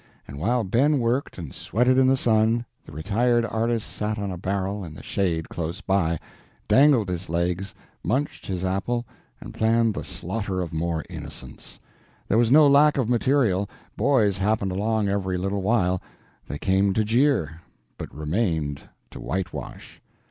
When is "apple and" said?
8.65-9.53